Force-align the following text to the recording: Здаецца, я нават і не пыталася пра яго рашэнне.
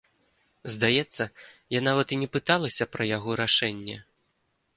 Здаецца, 0.75 1.27
я 1.77 1.81
нават 1.87 2.07
і 2.15 2.19
не 2.23 2.29
пыталася 2.37 2.89
пра 2.95 3.03
яго 3.17 3.31
рашэнне. 3.45 3.97